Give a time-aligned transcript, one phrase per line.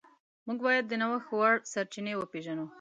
[0.47, 2.65] موږ باید د نوښت وړ سرچینې وپیژنو.